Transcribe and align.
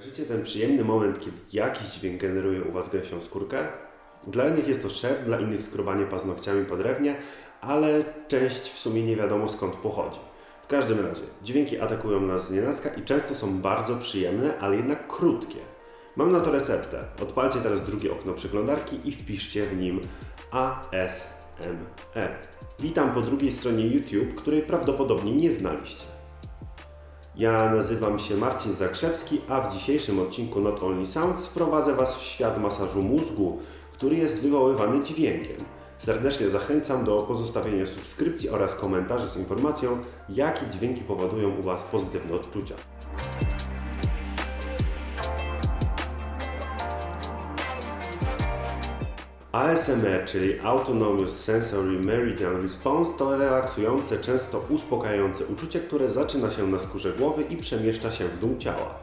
Życie 0.00 0.24
ten 0.24 0.42
przyjemny 0.42 0.84
moment, 0.84 1.20
kiedy 1.20 1.36
jakiś 1.52 1.88
dźwięk 1.88 2.20
generuje 2.20 2.62
u 2.62 2.72
Was 2.72 2.88
gęsią 2.88 3.20
skórkę? 3.20 3.58
Dla 4.26 4.48
innych 4.48 4.68
jest 4.68 4.82
to 4.82 4.90
szep, 4.90 5.24
dla 5.24 5.40
innych 5.40 5.62
skrobanie 5.62 6.06
paznokciami 6.06 6.64
po 6.64 6.76
drewnie, 6.76 7.16
ale 7.60 8.04
część 8.28 8.60
w 8.60 8.78
sumie 8.78 9.02
nie 9.02 9.16
wiadomo 9.16 9.48
skąd 9.48 9.76
pochodzi. 9.76 10.18
W 10.62 10.66
każdym 10.66 11.06
razie, 11.06 11.22
dźwięki 11.42 11.80
atakują 11.80 12.20
nas 12.20 12.48
z 12.48 12.50
nienacka 12.50 12.88
i 12.88 13.02
często 13.02 13.34
są 13.34 13.60
bardzo 13.60 13.96
przyjemne, 13.96 14.58
ale 14.58 14.76
jednak 14.76 15.06
krótkie. 15.06 15.58
Mam 16.16 16.32
na 16.32 16.40
to 16.40 16.52
receptę. 16.52 17.04
Odpalcie 17.22 17.58
teraz 17.60 17.82
drugie 17.82 18.12
okno 18.12 18.32
przeglądarki 18.32 18.96
i 19.04 19.12
wpiszcie 19.12 19.66
w 19.66 19.76
nim 19.76 20.00
ASMR. 20.50 22.30
Witam 22.78 23.14
po 23.14 23.20
drugiej 23.20 23.50
stronie 23.50 23.86
YouTube, 23.86 24.34
której 24.34 24.62
prawdopodobnie 24.62 25.34
nie 25.34 25.52
znaliście. 25.52 26.17
Ja 27.38 27.70
nazywam 27.70 28.18
się 28.18 28.36
Marcin 28.36 28.72
Zakrzewski, 28.72 29.40
a 29.48 29.60
w 29.60 29.74
dzisiejszym 29.74 30.18
odcinku 30.18 30.60
Not 30.60 30.82
Only 30.82 31.06
Sounds 31.06 31.46
wprowadzę 31.46 31.94
Was 31.94 32.16
w 32.16 32.22
świat 32.22 32.60
masażu 32.60 33.02
mózgu, 33.02 33.58
który 33.92 34.16
jest 34.16 34.42
wywoływany 34.42 35.02
dźwiękiem. 35.02 35.56
Serdecznie 35.98 36.48
zachęcam 36.48 37.04
do 37.04 37.22
pozostawienia 37.22 37.86
subskrypcji 37.86 38.48
oraz 38.48 38.74
komentarzy 38.74 39.30
z 39.30 39.36
informacją, 39.36 39.98
jakie 40.28 40.66
dźwięki 40.66 41.00
powodują 41.00 41.58
u 41.58 41.62
Was 41.62 41.84
pozytywne 41.84 42.34
odczucia. 42.34 42.74
ASMR, 49.52 50.24
czyli 50.26 50.60
Autonomous 50.60 51.40
Sensory 51.40 52.00
Meridian 52.00 52.62
Response, 52.62 53.18
to 53.18 53.36
relaksujące, 53.36 54.18
często 54.18 54.64
uspokajające 54.68 55.46
uczucie, 55.46 55.80
które 55.80 56.10
zaczyna 56.10 56.50
się 56.50 56.66
na 56.66 56.78
skórze 56.78 57.12
głowy 57.12 57.42
i 57.42 57.56
przemieszcza 57.56 58.10
się 58.10 58.28
w 58.28 58.38
dół 58.38 58.56
ciała. 58.58 58.94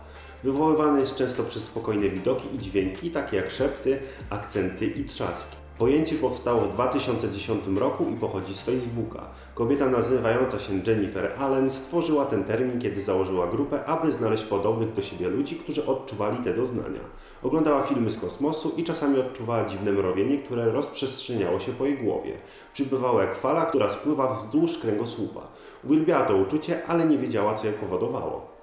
Wywoływane 0.44 1.00
jest 1.00 1.16
często 1.16 1.44
przez 1.44 1.64
spokojne 1.64 2.10
widoki 2.10 2.56
i 2.56 2.58
dźwięki, 2.58 3.12
takie 3.12 3.38
jak 3.38 3.52
szepty, 3.52 4.00
akcenty 4.30 4.86
i 4.86 5.06
trzaski. 5.06 5.65
Pojęcie 5.78 6.16
powstało 6.16 6.62
w 6.62 6.74
2010 6.74 7.64
roku 7.78 8.06
i 8.10 8.16
pochodzi 8.16 8.54
z 8.54 8.62
Facebooka. 8.62 9.30
Kobieta 9.56 9.86
nazywająca 9.86 10.60
się 10.60 10.74
Jennifer 10.88 11.32
Allen 11.40 11.70
stworzyła 11.70 12.26
ten 12.26 12.44
termin, 12.44 12.82
kiedy 12.82 13.02
założyła 13.02 13.48
grupę, 13.48 13.86
aby 13.86 14.12
znaleźć 14.12 14.44
podobnych 14.44 14.94
do 14.94 15.02
siebie 15.02 15.28
ludzi, 15.28 15.56
którzy 15.56 15.86
odczuwali 15.86 16.38
te 16.38 16.54
doznania. 16.54 17.00
Oglądała 17.44 17.82
filmy 17.82 18.12
z 18.12 18.20
kosmosu 18.20 18.74
i 18.78 18.84
czasami 18.84 19.20
odczuwała 19.20 19.66
dziwne 19.66 19.92
mrowienie, 19.92 20.38
które 20.38 20.72
rozprzestrzeniało 20.72 21.60
się 21.60 21.72
po 21.72 21.86
jej 21.86 21.98
głowie. 21.98 22.34
Przybywała 22.74 23.22
jak 23.22 23.36
fala, 23.36 23.66
która 23.66 23.90
spływa 23.90 24.34
wzdłuż 24.34 24.78
kręgosłupa. 24.78 25.42
Uwielbiała 25.84 26.26
to 26.26 26.36
uczucie, 26.36 26.88
ale 26.88 27.06
nie 27.06 27.18
wiedziała, 27.18 27.54
co 27.54 27.68
je 27.68 27.74
powodowało. 27.74 28.55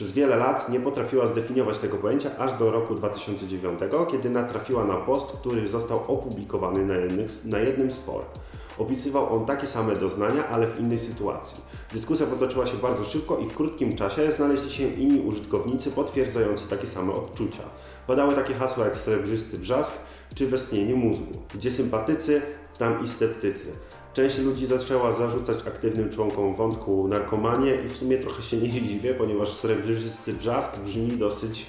Przez 0.00 0.12
wiele 0.12 0.36
lat 0.36 0.68
nie 0.68 0.80
potrafiła 0.80 1.26
zdefiniować 1.26 1.78
tego 1.78 1.96
pojęcia 1.96 2.30
aż 2.38 2.52
do 2.52 2.70
roku 2.70 2.94
2009, 2.94 3.80
kiedy 4.10 4.30
natrafiła 4.30 4.84
na 4.84 4.96
post, 4.96 5.32
który 5.32 5.68
został 5.68 5.98
opublikowany 6.08 6.86
na, 6.86 6.94
jednych, 6.94 7.44
na 7.44 7.58
jednym 7.58 7.90
z 7.90 7.98
for. 7.98 8.22
Opisywał 8.78 9.36
on 9.36 9.46
takie 9.46 9.66
same 9.66 9.96
doznania, 9.96 10.48
ale 10.48 10.66
w 10.66 10.80
innej 10.80 10.98
sytuacji. 10.98 11.60
Dyskusja 11.92 12.26
potoczyła 12.26 12.66
się 12.66 12.76
bardzo 12.76 13.04
szybko 13.04 13.38
i 13.38 13.46
w 13.46 13.54
krótkim 13.54 13.96
czasie 13.96 14.32
znaleźli 14.32 14.72
się 14.72 14.88
inni 14.88 15.20
użytkownicy 15.20 15.90
potwierdzający 15.90 16.68
takie 16.68 16.86
same 16.86 17.12
odczucia. 17.12 17.62
Padały 18.06 18.34
takie 18.34 18.54
hasła 18.54 18.84
jak 18.84 18.96
srebrzysty 18.96 19.58
brzask 19.58 19.92
czy 20.34 20.46
westchnienie 20.46 20.94
mózgu. 20.94 21.34
Gdzie 21.54 21.70
sympatycy, 21.70 22.42
tam 22.78 23.04
i 23.04 23.08
sceptycy. 23.08 23.66
Część 24.14 24.38
ludzi 24.38 24.66
zaczęła 24.66 25.12
zarzucać 25.12 25.58
aktywnym 25.66 26.10
członkom 26.10 26.54
wątku 26.54 27.08
narkomanię 27.08 27.74
i 27.74 27.88
w 27.88 27.96
sumie 27.96 28.18
trochę 28.18 28.42
się 28.42 28.56
nie 28.56 28.68
dziwię, 28.68 29.14
ponieważ 29.14 29.52
srebrzysty 29.52 30.32
brzask 30.32 30.80
brzmi 30.80 31.16
dosyć, 31.16 31.66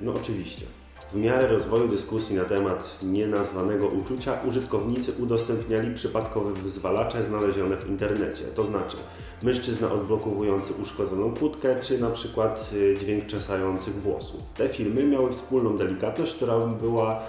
no 0.00 0.14
oczywiście. 0.14 0.66
W 1.12 1.16
miarę 1.16 1.46
rozwoju 1.46 1.88
dyskusji 1.88 2.36
na 2.36 2.44
temat 2.44 2.98
nienazwanego 3.02 3.86
uczucia 3.86 4.40
użytkownicy 4.48 5.12
udostępniali 5.12 5.94
przypadkowe 5.94 6.52
wyzwalacze 6.52 7.22
znalezione 7.22 7.76
w 7.76 7.88
internecie, 7.88 8.44
to 8.44 8.64
znaczy 8.64 8.96
mężczyzna 9.42 9.92
odblokowujący 9.92 10.72
uszkodzoną 10.82 11.34
kłódkę, 11.34 11.80
czy 11.80 11.98
na 11.98 12.10
przykład 12.10 12.70
dźwięk 13.00 13.26
czesających 13.26 13.94
włosów. 13.94 14.40
Te 14.54 14.68
filmy 14.68 15.04
miały 15.04 15.32
wspólną 15.32 15.76
delikatność, 15.76 16.34
która 16.34 16.58
była 16.58 17.22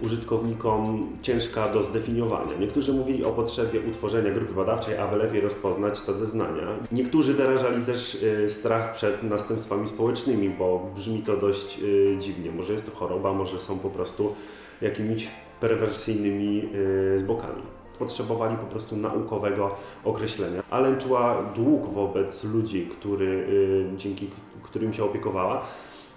użytkownikom 0.00 1.12
ciężka 1.22 1.68
do 1.68 1.82
zdefiniowania. 1.82 2.56
Niektórzy 2.60 2.92
mówili 2.92 3.24
o 3.24 3.30
potrzebie 3.30 3.80
utworzenia 3.80 4.30
grupy 4.30 4.54
badawczej, 4.54 4.96
aby 4.96 5.16
lepiej 5.16 5.40
rozpoznać 5.40 6.00
te 6.00 6.14
doznania. 6.14 6.66
Niektórzy 6.92 7.34
wyrażali 7.34 7.84
też 7.84 8.22
y, 8.22 8.50
strach 8.50 8.92
przed 8.92 9.22
następstwami 9.22 9.88
społecznymi, 9.88 10.50
bo 10.50 10.90
brzmi 10.94 11.22
to 11.22 11.36
dość 11.36 11.78
y, 11.82 12.16
dziwnie. 12.20 12.52
Może 12.52 12.72
jest 12.72 12.86
to 12.86 12.96
choroba, 12.96 13.32
może 13.32 13.60
są 13.60 13.78
po 13.78 13.90
prostu 13.90 14.34
jakimiś 14.80 15.30
perwersyjnymi 15.60 16.68
y, 17.14 17.18
zbokami 17.18 17.62
potrzebowali 17.98 18.56
po 18.56 18.66
prostu 18.66 18.96
naukowego 18.96 19.76
określenia. 20.04 20.62
Ale 20.70 20.96
czuła 20.96 21.42
dług 21.56 21.86
wobec 21.86 22.44
ludzi, 22.44 22.86
który, 22.86 23.46
dzięki 23.96 24.30
którym 24.62 24.92
się 24.92 25.04
opiekowała 25.04 25.66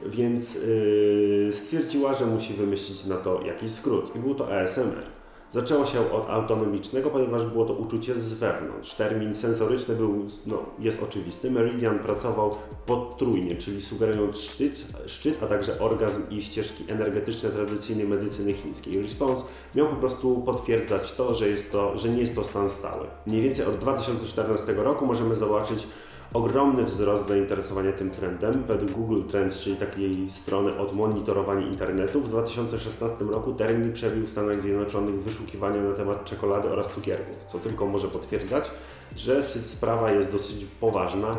więc 0.06 0.56
yy, 0.56 1.50
stwierdziła, 1.54 2.14
że 2.14 2.26
musi 2.26 2.54
wymyślić 2.54 3.06
na 3.06 3.18
to 3.18 3.42
jakiś 3.42 3.72
skrót 3.72 4.16
i 4.16 4.20
był 4.20 4.36
to 4.36 4.62
ASMR. 4.62 5.18
Zaczęło 5.52 5.86
się 5.86 6.12
od 6.12 6.30
autonomicznego, 6.30 7.10
ponieważ 7.10 7.46
było 7.46 7.66
to 7.66 7.74
uczucie 7.74 8.16
z 8.16 8.34
wewnątrz. 8.34 8.94
Termin 8.94 9.36
sensoryczny 9.36 9.96
był, 9.96 10.26
no, 10.46 10.66
jest 10.80 11.04
oczywisty. 11.04 11.52
Meridian 11.52 12.00
pracował 12.00 12.56
potrójnie, 12.86 13.56
czyli 13.56 13.82
sugerując 13.82 14.40
szczyt, 14.40 14.86
szczyt, 15.06 15.44
a 15.44 15.48
także 15.48 15.80
orgazm 15.80 16.22
i 16.30 16.42
ścieżki 16.42 16.84
energetyczne 16.88 17.50
tradycyjnej 17.50 18.08
medycyny 18.08 18.54
chińskiej. 18.54 19.04
Response 19.04 19.44
miał 19.76 19.88
po 19.88 19.96
prostu 19.96 20.42
potwierdzać 20.46 21.12
to, 21.12 21.34
że, 21.34 21.50
jest 21.50 21.72
to, 21.72 21.98
że 21.98 22.10
nie 22.10 22.22
jest 22.22 22.36
to 22.36 22.44
stan 22.44 22.70
stały. 22.70 23.08
Mniej 23.28 23.42
więcej 23.42 23.66
od 23.66 23.78
2014 23.78 24.74
roku 24.74 25.06
możemy 25.06 25.36
zobaczyć 25.36 25.88
ogromny 26.34 26.84
wzrost 26.84 27.28
zainteresowania 27.28 27.92
tym 27.92 28.10
trendem. 28.10 28.64
Według 28.64 28.92
Google 28.92 29.22
Trends, 29.24 29.60
czyli 29.60 29.76
takiej 29.76 30.32
strony 30.32 30.78
od 30.78 30.96
monitorowania 30.96 31.68
internetu, 31.68 32.22
w 32.22 32.30
2016 32.30 33.26
roku 33.26 33.54
termin 33.54 33.94
przebił 33.94 34.26
w 34.26 34.30
Stanach 34.30 34.62
Zjednoczonych 34.62 35.22
wyszukiwania 35.22 35.82
na 35.82 35.94
temat 35.94 36.26
czekolady 36.26 36.70
oraz 36.70 36.88
cukierków, 36.94 37.44
co 37.44 37.60
tylko 37.60 37.86
może 37.86 38.08
potwierdzać, 38.08 38.72
że 39.16 39.44
sprawa 39.44 40.12
jest 40.12 40.32
dosyć 40.32 40.66
poważna 40.66 41.36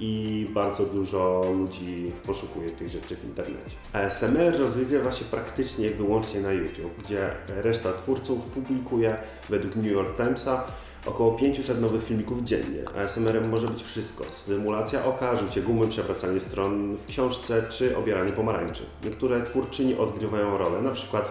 i 0.00 0.46
bardzo 0.54 0.84
dużo 0.84 1.44
ludzi 1.58 2.12
poszukuje 2.26 2.70
tych 2.70 2.88
rzeczy 2.88 3.16
w 3.16 3.24
internecie. 3.24 3.76
ASMR 3.92 4.58
rozgrywa 4.58 5.12
się 5.12 5.24
praktycznie 5.24 5.90
wyłącznie 5.90 6.40
na 6.40 6.52
YouTube, 6.52 6.92
gdzie 7.04 7.30
reszta 7.48 7.92
twórców 7.92 8.42
publikuje 8.44 9.16
według 9.48 9.76
New 9.76 9.92
York 9.92 10.16
Timesa 10.16 10.64
około 11.06 11.32
500 11.32 11.80
nowych 11.80 12.04
filmików 12.04 12.42
dziennie. 12.42 12.84
ASMR 12.98 13.48
może 13.48 13.66
być 13.66 13.82
wszystko. 13.82 14.24
Stymulacja 14.30 15.04
oka, 15.04 15.36
rzucie 15.36 15.62
gumy, 15.62 15.88
przewracanie 15.88 16.40
stron 16.40 16.96
w 16.96 17.06
książce 17.06 17.62
czy 17.68 17.96
obieranie 17.96 18.32
pomarańczy. 18.32 18.82
Niektóre 19.04 19.42
twórczyni 19.42 19.94
odgrywają 19.94 20.58
rolę, 20.58 20.82
przykład 20.92 21.30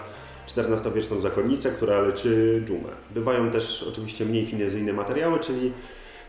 XIV-wieczną 0.58 1.22
zakonnicę, 1.22 1.72
która 1.72 2.02
leczy 2.02 2.64
dżumę. 2.66 2.90
Bywają 3.12 3.52
też 3.52 3.86
oczywiście 3.90 4.26
mniej 4.26 4.46
finezyjne 4.46 4.94
materiały, 4.94 5.40
czyli 5.40 5.74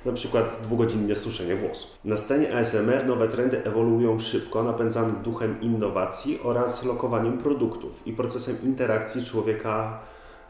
na 0.04 0.12
przykład 0.12 0.58
dwugodzinne 0.62 1.14
suszenie 1.16 1.56
włosów. 1.56 1.98
Na 2.04 2.16
scenie 2.16 2.56
ASMR 2.56 3.06
nowe 3.06 3.28
trendy 3.28 3.64
ewoluują 3.64 4.20
szybko, 4.20 4.62
napędzane 4.62 5.12
duchem 5.12 5.60
innowacji 5.60 6.40
oraz 6.42 6.84
lokowaniem 6.84 7.38
produktów 7.38 8.06
i 8.06 8.12
procesem 8.12 8.56
interakcji 8.62 9.24
człowieka 9.24 10.00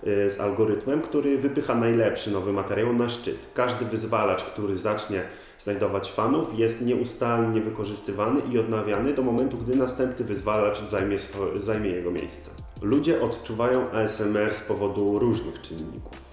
z 0.02 0.40
algorytmem, 0.40 1.00
który 1.02 1.38
wypycha 1.38 1.74
najlepszy 1.74 2.30
nowy 2.30 2.52
materiał 2.52 2.92
na 2.92 3.08
szczyt. 3.08 3.38
Każdy 3.54 3.84
wyzwalacz, 3.84 4.44
który 4.44 4.76
zacznie 4.76 5.22
znajdować 5.58 6.12
fanów, 6.12 6.58
jest 6.58 6.86
nieustannie 6.86 7.60
wykorzystywany 7.60 8.40
i 8.52 8.58
odnawiany 8.58 9.14
do 9.14 9.22
momentu, 9.22 9.56
gdy 9.58 9.76
następny 9.76 10.24
wyzwalacz 10.24 10.82
zajmie, 10.82 11.16
zajmie 11.56 11.90
jego 11.90 12.10
miejsce. 12.10 12.50
Ludzie 12.82 13.22
odczuwają 13.22 13.90
ASMR 13.90 14.54
z 14.54 14.60
powodu 14.60 15.18
różnych 15.18 15.60
czynników. 15.60 16.32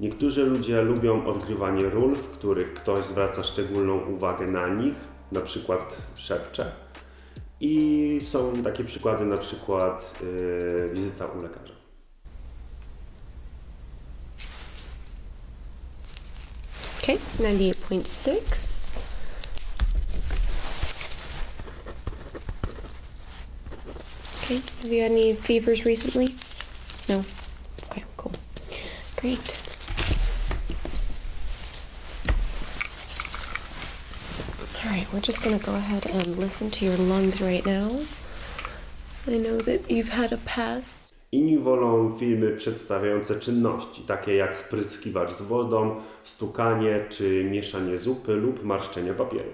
Niektórzy 0.00 0.44
ludzie 0.46 0.82
lubią 0.82 1.26
odgrywanie 1.26 1.90
ról, 1.90 2.14
w 2.14 2.28
których 2.28 2.74
ktoś 2.74 3.04
zwraca 3.04 3.42
szczególną 3.42 3.98
uwagę 3.98 4.46
na 4.46 4.68
nich, 4.68 4.94
na 5.32 5.40
przykład 5.40 5.96
szepcze. 6.14 6.66
I 7.60 8.18
są 8.22 8.52
takie 8.64 8.84
przykłady, 8.84 9.24
na 9.24 9.36
przykład 9.36 10.22
yy, 10.22 10.90
wizyta 10.92 11.26
u 11.26 11.42
lekarza. 11.42 11.74
Okay, 17.04 17.16
98.6. 17.16 18.88
Okay, 24.42 24.54
have 24.54 24.90
you 24.90 25.02
had 25.02 25.10
any 25.10 25.34
fevers 25.34 25.84
recently? 25.84 26.34
No? 27.06 27.22
Okay, 27.90 28.04
cool. 28.16 28.32
Great. 29.16 29.60
All 34.82 34.90
right, 34.90 35.06
we're 35.12 35.20
just 35.20 35.42
gonna 35.44 35.58
go 35.58 35.74
ahead 35.74 36.06
and 36.06 36.38
listen 36.38 36.70
to 36.70 36.86
your 36.86 36.96
lungs 36.96 37.42
right 37.42 37.66
now. 37.66 38.00
I 39.26 39.36
know 39.36 39.60
that 39.60 39.90
you've 39.90 40.08
had 40.08 40.32
a 40.32 40.38
past. 40.38 41.13
Inni 41.34 41.58
wolą 41.58 42.10
filmy 42.18 42.50
przedstawiające 42.56 43.40
czynności, 43.40 44.02
takie 44.02 44.34
jak 44.34 44.56
spryskiwacz 44.56 45.30
z 45.30 45.42
wodą, 45.42 45.96
stukanie 46.22 47.04
czy 47.08 47.44
mieszanie 47.44 47.98
zupy 47.98 48.32
lub 48.32 48.64
marszczenie 48.64 49.14
papieru. 49.14 49.50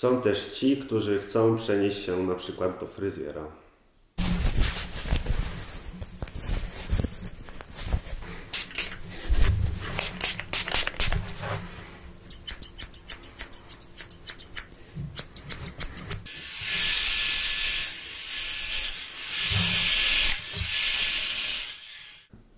Są 0.00 0.22
też 0.22 0.44
ci, 0.44 0.76
którzy 0.76 1.18
chcą 1.18 1.56
przenieść 1.56 2.04
się 2.04 2.22
na 2.22 2.34
przykład 2.34 2.80
do 2.80 2.86
fryzjera. 2.86 3.42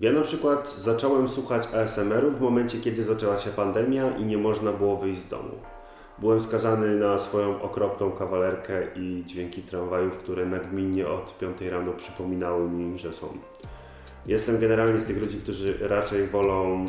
Ja 0.00 0.12
na 0.12 0.22
przykład 0.22 0.74
zacząłem 0.76 1.28
słuchać 1.28 1.66
ASMR-u 1.74 2.30
w 2.30 2.40
momencie, 2.40 2.80
kiedy 2.80 3.02
zaczęła 3.02 3.38
się 3.38 3.50
pandemia 3.50 4.16
i 4.16 4.24
nie 4.24 4.38
można 4.38 4.72
było 4.72 4.96
wyjść 4.96 5.20
z 5.20 5.28
domu. 5.28 5.81
Byłem 6.18 6.40
skazany 6.40 6.96
na 6.96 7.18
swoją 7.18 7.62
okropną 7.62 8.10
kawalerkę 8.10 8.82
i 8.96 9.24
dźwięki 9.26 9.62
tramwajów, 9.62 10.18
które 10.18 10.46
nagminnie 10.46 11.08
od 11.08 11.38
5 11.38 11.60
rano 11.60 11.92
przypominały 11.92 12.68
mi, 12.68 12.98
że 12.98 13.12
są. 13.12 13.28
Jestem 14.26 14.58
generalnie 14.58 15.00
z 15.00 15.04
tych 15.04 15.18
ludzi, 15.18 15.38
którzy 15.38 15.88
raczej 15.88 16.26
wolą 16.26 16.86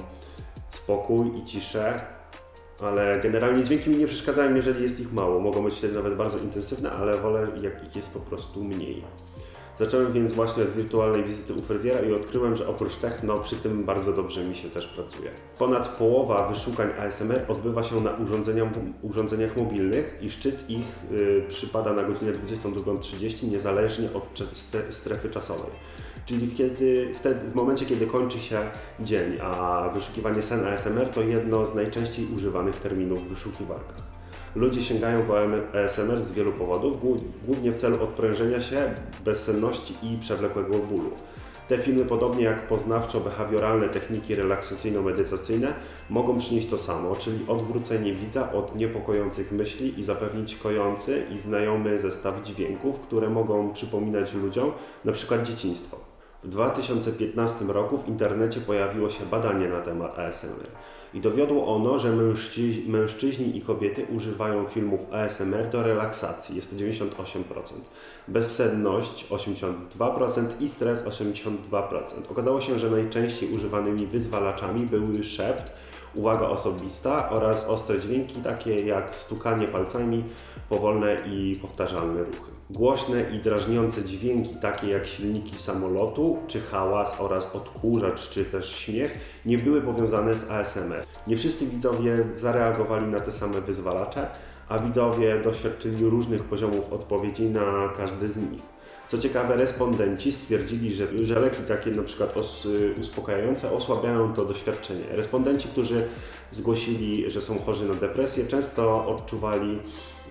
spokój 0.71 1.37
i 1.37 1.45
ciszę, 1.45 2.01
ale 2.81 3.19
generalnie 3.19 3.63
dźwięki 3.63 3.89
mi 3.89 3.97
nie 3.97 4.07
przeszkadzają, 4.07 4.55
jeżeli 4.55 4.83
jest 4.83 4.99
ich 4.99 5.13
mało. 5.13 5.39
Mogą 5.39 5.63
być 5.63 5.75
wtedy 5.75 5.93
nawet 5.93 6.15
bardzo 6.15 6.37
intensywne, 6.37 6.91
ale 6.91 7.17
wolę 7.17 7.47
jak 7.61 7.87
ich 7.87 7.95
jest 7.95 8.13
po 8.13 8.19
prostu 8.19 8.63
mniej. 8.63 9.03
Zacząłem 9.79 10.11
więc 10.11 10.31
właśnie 10.31 10.63
od 10.63 10.69
wirtualnej 10.69 11.23
wizyty 11.23 11.53
u 11.53 11.61
fryzjera 11.61 12.01
i 12.01 12.13
odkryłem, 12.13 12.55
że 12.55 12.67
oprócz 12.67 12.95
techno 12.95 13.39
przy 13.39 13.55
tym 13.55 13.83
bardzo 13.83 14.13
dobrze 14.13 14.43
mi 14.43 14.55
się 14.55 14.69
też 14.69 14.87
pracuje. 14.87 15.31
Ponad 15.57 15.87
połowa 15.87 16.47
wyszukań 16.47 16.89
ASMR 16.99 17.45
odbywa 17.47 17.83
się 17.83 18.01
na 18.01 18.11
urządzeniach, 19.01 19.57
mobilnych 19.57 20.17
i 20.21 20.29
szczyt 20.29 20.69
ich 20.69 20.99
y, 21.11 21.43
przypada 21.47 21.93
na 21.93 22.03
godzinę 22.03 22.31
22.30 22.31 23.51
niezależnie 23.51 24.09
od 24.13 24.43
strefy 24.89 25.29
czasowej. 25.29 25.71
Czyli 26.25 26.51
kiedy, 26.51 27.11
w 27.51 27.55
momencie, 27.55 27.85
kiedy 27.85 28.07
kończy 28.07 28.39
się 28.39 28.61
dzień, 28.99 29.37
a 29.41 29.89
wyszukiwanie 29.93 30.41
sen 30.41 30.65
ASMR 30.65 31.09
to 31.09 31.21
jedno 31.21 31.65
z 31.65 31.75
najczęściej 31.75 32.27
używanych 32.35 32.75
terminów 32.75 33.25
w 33.25 33.29
wyszukiwarkach. 33.29 34.12
Ludzie 34.55 34.81
sięgają 34.81 35.21
po 35.23 35.33
ASMR 35.79 36.21
z 36.21 36.31
wielu 36.31 36.51
powodów, 36.51 37.03
głó- 37.03 37.21
głównie 37.45 37.71
w 37.71 37.75
celu 37.75 38.03
odprężenia 38.03 38.61
się, 38.61 38.93
bezsenności 39.25 39.93
i 40.03 40.17
przewlekłego 40.19 40.77
bólu. 40.79 41.09
Te 41.67 41.77
filmy, 41.77 42.05
podobnie 42.05 42.43
jak 42.43 42.67
poznawczo-behawioralne 42.69 43.89
techniki 43.89 44.35
relaksacyjno-medytacyjne, 44.35 45.73
mogą 46.09 46.37
przynieść 46.37 46.69
to 46.69 46.77
samo, 46.77 47.15
czyli 47.15 47.39
odwrócenie 47.47 48.13
widza 48.13 48.51
od 48.51 48.75
niepokojących 48.75 49.51
myśli 49.51 49.99
i 49.99 50.03
zapewnić 50.03 50.55
kojący 50.55 51.23
i 51.31 51.37
znajomy 51.37 51.99
zestaw 51.99 52.43
dźwięków, 52.43 52.99
które 52.99 53.29
mogą 53.29 53.73
przypominać 53.73 54.33
ludziom 54.33 54.71
na 55.05 55.11
przykład 55.11 55.43
dzieciństwo. 55.43 56.12
W 56.43 56.49
2015 56.49 57.65
roku 57.65 57.97
w 57.97 58.07
internecie 58.07 58.61
pojawiło 58.61 59.09
się 59.09 59.25
badanie 59.25 59.67
na 59.67 59.81
temat 59.81 60.19
ASMR 60.19 60.67
i 61.13 61.21
dowiodło 61.21 61.75
ono, 61.75 61.99
że 61.99 62.11
mężczyźni, 62.11 62.89
mężczyźni 62.89 63.57
i 63.57 63.61
kobiety 63.61 64.05
używają 64.15 64.65
filmów 64.65 65.01
ASMR 65.11 65.69
do 65.69 65.83
relaksacji, 65.83 66.55
jest 66.55 66.69
to 66.69 66.75
98%, 66.75 67.09
bezsenność 68.27 69.27
82% 69.29 70.45
i 70.59 70.69
stres 70.69 71.03
82%. 71.03 71.51
Okazało 72.29 72.61
się, 72.61 72.79
że 72.79 72.89
najczęściej 72.89 73.51
używanymi 73.51 74.07
wyzwalaczami 74.07 74.85
były 74.85 75.23
szept, 75.23 75.71
uwaga 76.15 76.47
osobista 76.47 77.29
oraz 77.29 77.65
ostre 77.65 77.99
dźwięki 77.99 78.35
takie 78.35 78.75
jak 78.85 79.15
stukanie 79.15 79.67
palcami, 79.67 80.23
powolne 80.69 81.17
i 81.25 81.59
powtarzalne 81.61 82.23
ruchy. 82.23 82.51
Głośne 82.69 83.21
i 83.35 83.39
drażniące 83.39 84.03
dźwięki 84.03 84.55
takie 84.55 84.87
jak 84.87 85.07
silniki 85.07 85.57
samolotu, 85.57 86.37
czy 86.47 86.61
hałas 86.61 87.15
oraz 87.19 87.47
odkurzacz, 87.53 88.29
czy 88.29 88.45
też 88.45 88.75
śmiech 88.75 89.41
nie 89.45 89.57
były 89.57 89.81
powiązane 89.81 90.33
z 90.33 90.51
ASMR. 90.51 91.05
Nie 91.27 91.35
wszyscy 91.35 91.65
widzowie 91.65 92.17
zareagowali 92.33 93.07
na 93.07 93.19
te 93.19 93.31
same 93.31 93.61
wyzwalacze, 93.61 94.27
a 94.69 94.79
widzowie 94.79 95.41
doświadczyli 95.41 96.05
różnych 96.05 96.43
poziomów 96.43 96.93
odpowiedzi 96.93 97.43
na 97.43 97.89
każdy 97.97 98.27
z 98.27 98.37
nich. 98.37 98.72
Co 99.13 99.19
ciekawe, 99.19 99.57
respondenci 99.57 100.31
stwierdzili, 100.31 100.95
że, 100.95 101.07
że 101.21 101.39
leki 101.39 101.63
takie 101.63 101.91
na 101.91 102.03
przykład 102.03 102.37
os, 102.37 102.67
uspokajające 103.01 103.71
osłabiają 103.71 104.33
to 104.33 104.45
doświadczenie. 104.45 105.03
Respondenci, 105.11 105.67
którzy 105.67 106.07
zgłosili, 106.51 107.31
że 107.31 107.41
są 107.41 107.59
chorzy 107.59 107.85
na 107.85 107.93
depresję, 107.93 108.47
często 108.47 109.07
odczuwali 109.07 109.79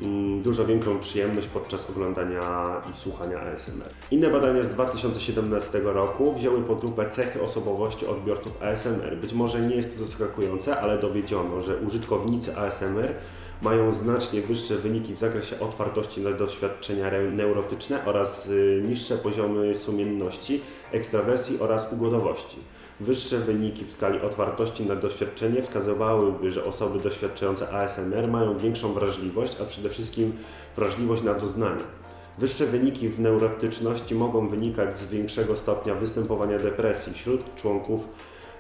mm, 0.03 0.41
dużo 0.41 0.65
większą 0.65 1.01
przyjemność 1.01 1.47
podczas 1.47 1.91
oglądania 1.91 2.77
i 2.93 2.97
słuchania 2.97 3.41
ASMR. 3.41 3.91
Inne 4.11 4.31
badania 4.31 4.63
z 4.63 4.69
2017 4.69 5.81
roku 5.85 6.33
wzięły 6.33 6.63
pod 6.63 6.83
lupę 6.83 7.11
cechy 7.11 7.43
osobowości 7.43 8.07
odbiorców 8.07 8.63
ASMR. 8.63 9.17
Być 9.17 9.33
może 9.33 9.61
nie 9.61 9.77
jest 9.77 9.99
to 9.99 10.05
zaskakujące, 10.05 10.81
ale 10.81 10.99
dowiedziono, 10.99 11.61
że 11.61 11.77
użytkownicy 11.77 12.57
ASMR 12.57 13.15
mają 13.63 13.93
znacznie 13.93 14.41
wyższe 14.41 14.77
wyniki 14.77 15.15
w 15.15 15.19
zakresie 15.19 15.61
otwartości 15.61 16.21
na 16.21 16.33
doświadczenia 16.33 17.11
neurotyczne 17.33 18.05
oraz 18.05 18.49
y, 18.49 18.83
niższe 18.89 19.19
poziomy 19.19 19.75
sumienności, 19.75 20.61
ekstrawersji 20.93 21.61
oraz 21.61 21.93
ugodowości. 21.93 22.57
Wyższe 23.01 23.39
wyniki 23.39 23.85
w 23.85 23.93
skali 23.93 24.21
otwartości 24.21 24.87
na 24.87 24.97
doświadczenie 24.97 25.63
wskazywałyby, 25.63 26.51
że 26.51 26.65
osoby 26.65 26.99
doświadczające 26.99 27.71
ASMR 27.71 28.29
mają 28.29 28.59
większą 28.59 28.93
wrażliwość, 28.93 29.57
a 29.61 29.65
przede 29.65 29.89
wszystkim 29.89 30.33
wrażliwość 30.77 31.23
na 31.23 31.35
doznania. 31.35 31.85
Wyższe 32.39 32.67
wyniki 32.67 33.09
w 33.09 33.21
neurotyczności 33.21 34.15
mogą 34.15 34.49
wynikać 34.49 34.99
z 34.99 35.11
większego 35.11 35.57
stopnia 35.57 35.95
występowania 35.95 36.59
depresji 36.59 37.13
wśród 37.13 37.55
członków 37.55 38.09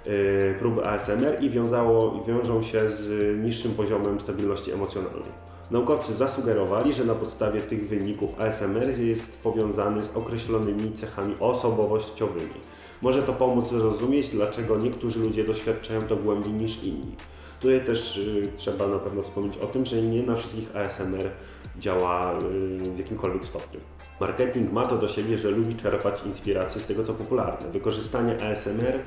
y, 0.07 0.55
próby 0.59 0.85
ASMR 0.85 1.37
i 1.41 1.51
wiązało, 1.51 2.25
wiążą 2.25 2.63
się 2.63 2.91
z 2.91 3.39
niższym 3.45 3.73
poziomem 3.73 4.21
stabilności 4.21 4.73
emocjonalnej. 4.73 5.53
Naukowcy 5.71 6.15
zasugerowali, 6.15 6.93
że 6.93 7.05
na 7.05 7.15
podstawie 7.15 7.61
tych 7.61 7.89
wyników 7.89 8.41
ASMR 8.41 8.99
jest 8.99 9.43
powiązany 9.43 10.03
z 10.03 10.17
określonymi 10.17 10.93
cechami 10.93 11.35
osobowościowymi. 11.41 12.73
Może 13.03 13.23
to 13.23 13.33
pomóc 13.33 13.69
zrozumieć, 13.69 14.29
dlaczego 14.29 14.79
niektórzy 14.79 15.21
ludzie 15.21 15.45
doświadczają 15.45 16.03
to 16.03 16.17
głębiej 16.17 16.53
niż 16.53 16.85
inni. 16.85 17.17
Tutaj 17.61 17.85
też 17.85 18.17
y, 18.17 18.49
trzeba 18.57 18.87
na 18.87 18.99
pewno 18.99 19.23
wspomnieć 19.23 19.59
o 19.59 19.67
tym, 19.67 19.87
że 19.87 20.03
nie 20.03 20.23
na 20.23 20.35
wszystkich 20.35 20.77
ASMR 20.77 21.31
działa 21.79 22.39
y, 22.39 22.43
w 22.79 22.99
jakimkolwiek 22.99 23.47
stopniu. 23.47 23.81
Marketing 24.21 24.73
ma 24.73 24.87
to 24.87 24.99
do 24.99 25.09
siebie, 25.09 25.39
że 25.39 25.51
lubi 25.51 25.77
czerpać 25.77 26.23
inspiracje 26.27 26.81
z 26.81 26.87
tego, 26.87 27.03
co 27.03 27.15
popularne. 27.15 27.71
Wykorzystanie 27.71 28.37
ASMR 28.43 28.99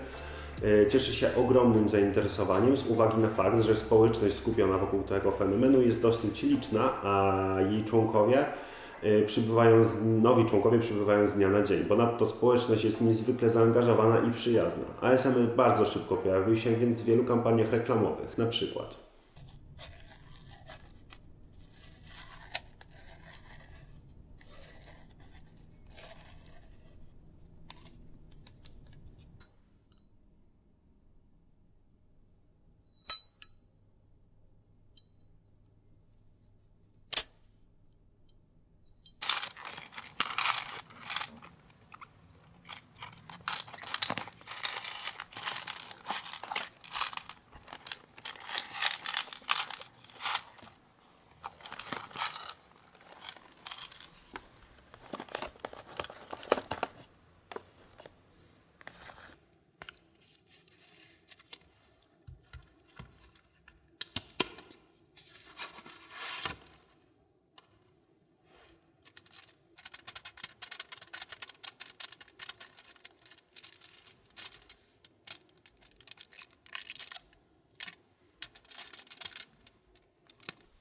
cieszy 0.89 1.13
się 1.13 1.35
ogromnym 1.35 1.89
zainteresowaniem 1.89 2.77
z 2.77 2.88
uwagi 2.88 3.17
na 3.17 3.29
fakt, 3.29 3.62
że 3.62 3.75
społeczność 3.75 4.35
skupiona 4.35 4.77
wokół 4.77 5.03
tego 5.03 5.31
fenomenu 5.31 5.81
jest 5.81 6.01
dosyć 6.01 6.43
liczna, 6.43 6.93
a 7.03 7.43
jej 7.69 7.83
członkowie 7.83 8.45
y, 9.03 9.24
przybywają, 9.27 9.83
z, 9.83 9.97
nowi 10.03 10.45
członkowie 10.45 10.79
przybywają 10.79 11.27
z 11.27 11.33
dnia 11.33 11.50
na 11.50 11.63
dzień. 11.63 11.85
Ponadto 11.85 12.25
społeczność 12.25 12.85
jest 12.85 13.01
niezwykle 13.01 13.50
zaangażowana 13.50 14.19
i 14.19 14.31
przyjazna. 14.31 14.83
ASMR 15.01 15.55
bardzo 15.55 15.85
szybko 15.85 16.17
pojawił 16.17 16.57
się 16.57 16.75
więc 16.75 17.01
w 17.01 17.05
wielu 17.05 17.24
kampaniach 17.24 17.71
reklamowych, 17.71 18.38
na 18.38 18.45
przykład 18.45 19.04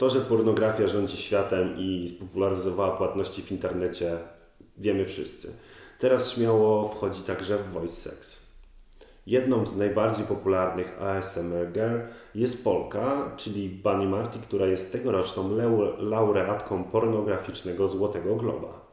To, 0.05 0.11
że 0.11 0.21
pornografia 0.21 0.89
rządzi 0.89 1.17
światem 1.17 1.75
i 1.79 2.09
spopularyzowała 2.09 2.97
płatności 2.97 3.43
w 3.43 3.53
internecie, 3.53 4.19
wiemy 4.79 5.05
wszyscy. 5.05 5.53
Teraz 5.99 6.31
śmiało 6.31 6.89
wchodzi 6.89 7.23
także 7.23 7.59
w 7.59 7.73
voice 7.73 7.95
sex. 8.11 8.43
Jedną 9.27 9.67
z 9.67 9.77
najbardziej 9.77 10.27
popularnych 10.27 11.03
ASMR 11.03 11.73
girl 11.73 11.99
jest 12.35 12.65
Polka, 12.65 13.33
czyli 13.37 13.69
Bunny 13.69 14.07
Marty, 14.07 14.39
która 14.39 14.67
jest 14.67 14.93
tegoroczną 14.93 15.51
lau- 15.51 16.03
laureatką 16.03 16.85
pornograficznego 16.85 17.89
Złotego 17.89 18.37
Globa. 18.37 18.84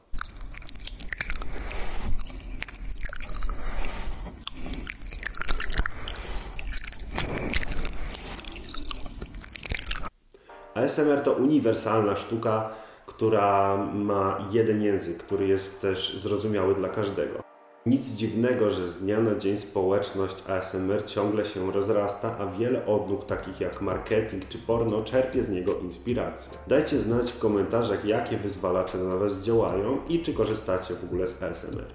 ASMR 10.91 11.24
to 11.24 11.33
uniwersalna 11.33 12.15
sztuka, 12.15 12.69
która 13.05 13.77
ma 13.93 14.50
jeden 14.51 14.81
język, 14.81 15.17
który 15.17 15.48
jest 15.48 15.81
też 15.81 16.17
zrozumiały 16.17 16.75
dla 16.75 16.89
każdego. 16.89 17.43
Nic 17.86 18.07
dziwnego, 18.07 18.69
że 18.69 18.88
z 18.88 18.98
dnia 18.98 19.19
na 19.19 19.36
dzień 19.36 19.57
społeczność 19.57 20.43
ASMR 20.48 21.05
ciągle 21.05 21.45
się 21.45 21.71
rozrasta, 21.71 22.38
a 22.39 22.45
wiele 22.45 22.86
odnóg 22.86 23.25
takich 23.25 23.62
jak 23.62 23.81
marketing 23.81 24.48
czy 24.48 24.57
porno 24.57 25.03
czerpie 25.03 25.43
z 25.43 25.50
niego 25.50 25.74
inspirację. 25.74 26.57
Dajcie 26.67 27.00
znać 27.00 27.31
w 27.31 27.39
komentarzach, 27.39 28.05
jakie 28.05 28.38
wyzwalacze 28.38 28.98
na 28.98 29.17
Was 29.17 29.33
działają 29.33 29.98
i 30.10 30.19
czy 30.19 30.33
korzystacie 30.33 30.93
w 30.95 31.03
ogóle 31.03 31.27
z 31.27 31.43
ASMR. 31.43 31.86